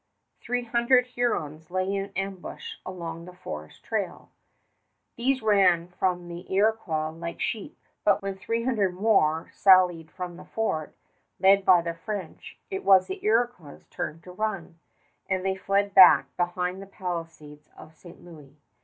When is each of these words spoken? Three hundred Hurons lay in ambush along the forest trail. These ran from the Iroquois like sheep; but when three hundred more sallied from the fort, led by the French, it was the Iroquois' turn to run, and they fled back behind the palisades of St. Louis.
Three 0.39 0.63
hundred 0.63 1.05
Hurons 1.05 1.69
lay 1.69 1.93
in 1.93 2.11
ambush 2.15 2.77
along 2.83 3.25
the 3.25 3.35
forest 3.35 3.83
trail. 3.83 4.31
These 5.15 5.43
ran 5.43 5.89
from 5.89 6.27
the 6.27 6.51
Iroquois 6.51 7.09
like 7.11 7.39
sheep; 7.39 7.77
but 8.03 8.19
when 8.19 8.33
three 8.35 8.63
hundred 8.63 8.95
more 8.95 9.51
sallied 9.53 10.09
from 10.09 10.37
the 10.37 10.45
fort, 10.45 10.95
led 11.39 11.63
by 11.63 11.83
the 11.83 11.93
French, 11.93 12.57
it 12.71 12.83
was 12.83 13.05
the 13.05 13.23
Iroquois' 13.23 13.85
turn 13.91 14.21
to 14.21 14.31
run, 14.31 14.79
and 15.29 15.45
they 15.45 15.55
fled 15.55 15.93
back 15.93 16.35
behind 16.35 16.81
the 16.81 16.87
palisades 16.87 17.69
of 17.77 17.93
St. 17.95 18.25
Louis. 18.25 18.57